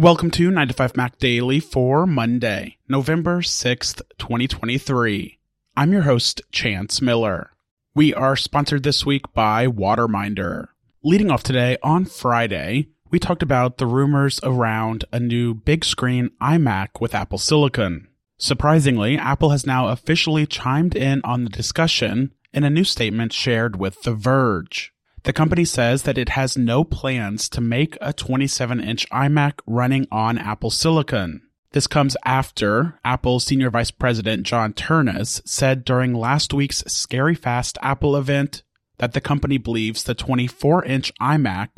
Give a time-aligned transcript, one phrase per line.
[0.00, 5.38] Welcome to 9 to 5 Mac Daily for Monday, November 6th, 2023.
[5.76, 7.50] I'm your host, Chance Miller.
[7.94, 10.68] We are sponsored this week by Waterminder.
[11.04, 16.30] Leading off today on Friday, we talked about the rumors around a new big screen
[16.40, 18.08] iMac with Apple Silicon.
[18.38, 23.76] Surprisingly, Apple has now officially chimed in on the discussion in a new statement shared
[23.78, 24.94] with The Verge.
[25.24, 30.06] The company says that it has no plans to make a 27 inch iMac running
[30.10, 31.42] on Apple Silicon.
[31.72, 37.78] This comes after Apple's Senior Vice President John Ternus said during last week's Scary Fast
[37.82, 38.62] Apple event
[38.98, 41.68] that the company believes the 24 inch iMac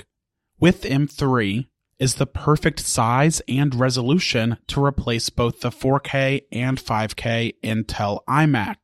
[0.58, 1.66] with M3
[1.98, 8.76] is the perfect size and resolution to replace both the 4K and 5K Intel iMac.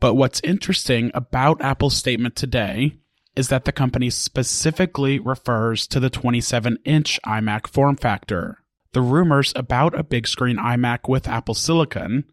[0.00, 2.96] But what's interesting about Apple's statement today
[3.36, 8.64] is that the company specifically refers to the 27 inch iMac form factor.
[8.92, 12.24] The rumors about a big screen iMac with Apple Silicon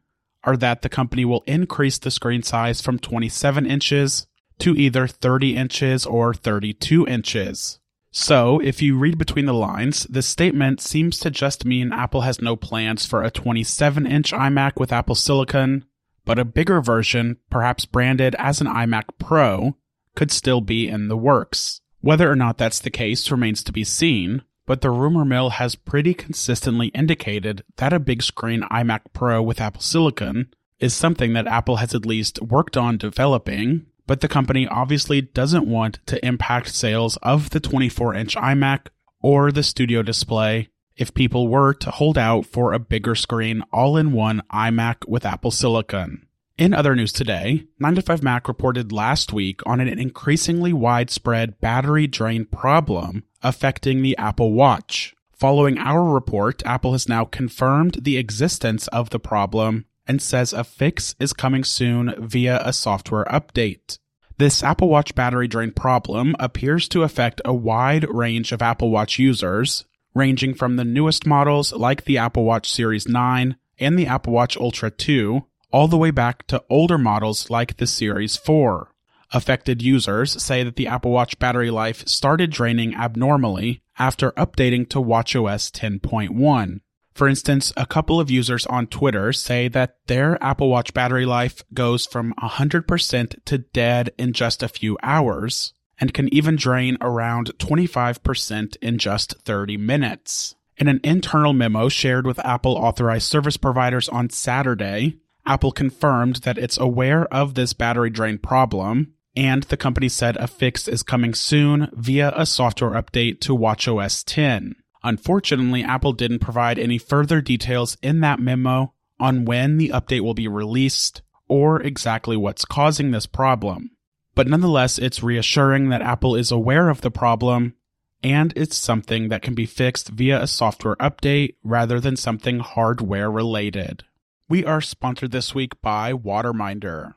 [0.46, 4.28] are that the company will increase the screen size from 27 inches
[4.60, 7.80] to either 30 inches or 32 inches.
[8.12, 12.42] So, if you read between the lines, this statement seems to just mean Apple has
[12.42, 15.86] no plans for a 27 inch iMac with Apple Silicon,
[16.24, 19.76] but a bigger version, perhaps branded as an iMac Pro,
[20.16, 21.82] could still be in the works.
[22.02, 25.76] Whether or not that's the case remains to be seen, but the rumor mill has
[25.76, 31.48] pretty consistently indicated that a big screen iMac Pro with Apple Silicon is something that
[31.48, 36.76] Apple has at least worked on developing, but the company obviously doesn't want to impact
[36.76, 38.88] sales of the 24 inch iMac
[39.22, 43.98] or the Studio display if people were to hold out for a bigger screen all
[43.98, 46.28] in one iMac with Apple Silicon.
[46.56, 53.24] In other news today, 9to5Mac reported last week on an increasingly widespread battery drain problem
[53.42, 55.16] affecting the Apple Watch.
[55.32, 60.64] Following our report, Apple has now confirmed the existence of the problem and says a
[60.64, 63.98] fix is coming soon via a software update.
[64.38, 69.18] This Apple Watch battery drain problem appears to affect a wide range of Apple Watch
[69.18, 74.34] users, ranging from the newest models like the Apple Watch Series 9 and the Apple
[74.34, 75.44] Watch Ultra 2
[75.74, 78.90] all the way back to older models like the Series 4.
[79.32, 85.00] Affected users say that the Apple Watch battery life started draining abnormally after updating to
[85.00, 86.82] watchOS 10.1.
[87.16, 91.64] For instance, a couple of users on Twitter say that their Apple Watch battery life
[91.74, 97.58] goes from 100% to dead in just a few hours, and can even drain around
[97.58, 100.56] 25% in just 30 minutes.
[100.78, 106.58] In an internal memo shared with Apple authorized service providers on Saturday, Apple confirmed that
[106.58, 111.34] it's aware of this battery drain problem, and the company said a fix is coming
[111.34, 114.76] soon via a software update to watchOS 10.
[115.04, 120.34] Unfortunately, Apple didn't provide any further details in that memo on when the update will
[120.34, 123.92] be released or exactly what's causing this problem.
[124.36, 127.76] But nonetheless, it's reassuring that Apple is aware of the problem
[128.24, 133.30] and it's something that can be fixed via a software update rather than something hardware
[133.30, 134.06] related.
[134.50, 137.14] We are sponsored this week by Waterminder,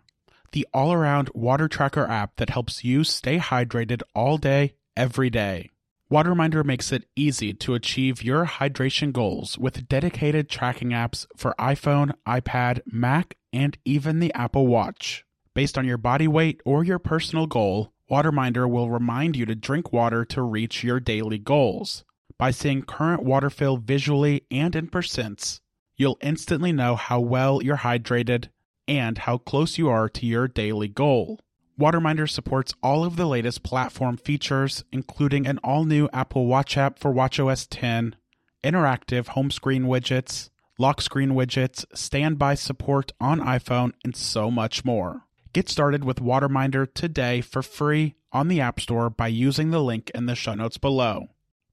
[0.53, 5.70] the all around water tracker app that helps you stay hydrated all day, every day.
[6.09, 12.12] Waterminder makes it easy to achieve your hydration goals with dedicated tracking apps for iPhone,
[12.28, 15.25] iPad, Mac, and even the Apple Watch.
[15.53, 19.93] Based on your body weight or your personal goal, Waterminder will remind you to drink
[19.93, 22.04] water to reach your daily goals.
[22.38, 25.58] By seeing current water fill visually and in percents,
[25.96, 28.48] you'll instantly know how well you're hydrated
[28.86, 31.40] and how close you are to your daily goal.
[31.78, 36.98] Waterminder supports all of the latest platform features, including an all new Apple Watch app
[36.98, 38.16] for WatchOS 10,
[38.64, 40.48] interactive home screen widgets,
[40.78, 45.22] lock screen widgets, standby support on iPhone, and so much more.
[45.52, 50.10] Get started with Waterminder today for free on the App Store by using the link
[50.14, 51.28] in the show notes below.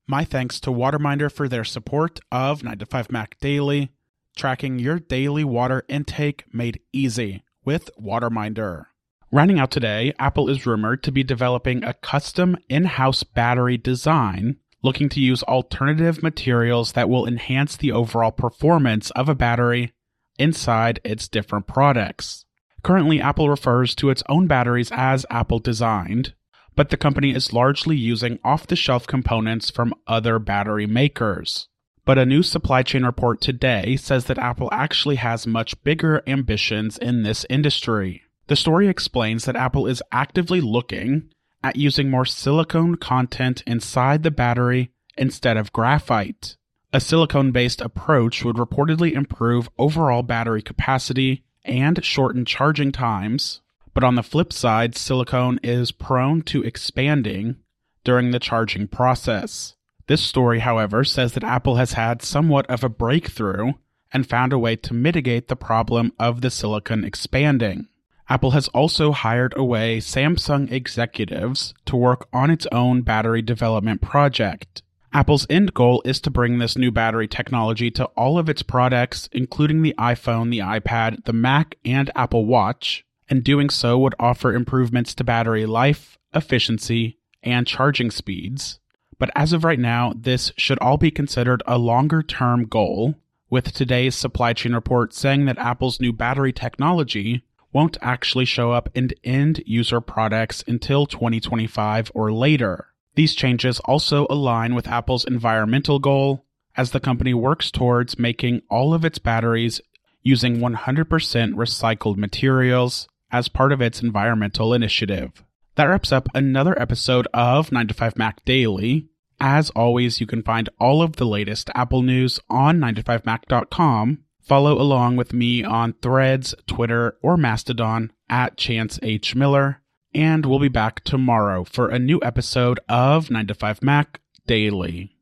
[0.05, 3.91] My thanks to Waterminder for their support of 9 to 5 Mac Daily
[4.35, 8.85] tracking your daily water intake made easy with Waterminder.
[9.31, 14.57] Running out today, Apple is rumored to be developing a custom in house battery design,
[14.83, 19.91] looking to use alternative materials that will enhance the overall performance of a battery
[20.37, 22.45] inside its different products.
[22.83, 26.33] Currently, Apple refers to its own batteries as Apple designed,
[26.75, 31.69] but the company is largely using off the shelf components from other battery makers.
[32.05, 36.97] But a new supply chain report today says that Apple actually has much bigger ambitions
[36.97, 38.23] in this industry.
[38.47, 41.29] The story explains that Apple is actively looking
[41.63, 46.57] at using more silicone content inside the battery instead of graphite.
[46.91, 53.61] A silicone based approach would reportedly improve overall battery capacity and shorten charging times,
[53.93, 57.55] but on the flip side, silicone is prone to expanding
[58.03, 59.75] during the charging process.
[60.07, 63.73] This story, however, says that Apple has had somewhat of a breakthrough
[64.11, 67.87] and found a way to mitigate the problem of the silicon expanding.
[68.29, 74.81] Apple has also hired away Samsung executives to work on its own battery development project.
[75.11, 79.29] Apple's end goal is to bring this new battery technology to all of its products,
[79.31, 84.53] including the iPhone, the iPad, the Mac, and Apple Watch, and doing so would offer
[84.53, 88.79] improvements to battery life, efficiency, and charging speeds.
[89.19, 93.15] But as of right now, this should all be considered a longer term goal,
[93.53, 98.89] with today's supply chain report saying that Apple's new battery technology won't actually show up
[98.95, 102.87] in end user products until 2025 or later.
[103.13, 106.45] These changes also align with Apple's environmental goal
[106.75, 109.79] as the company works towards making all of its batteries
[110.23, 111.05] using 100%
[111.53, 115.43] recycled materials as part of its environmental initiative.
[115.75, 119.09] That wraps up another episode of 9 to 5 Mac Daily.
[119.39, 124.19] As always, you can find all of the latest Apple news on 9to5mac.com.
[124.41, 129.35] Follow along with me on Threads, Twitter, or Mastodon at Chance H.
[129.35, 129.83] Miller
[130.13, 135.12] and we'll be back tomorrow for a new episode of 9 to 5 Mac Daily.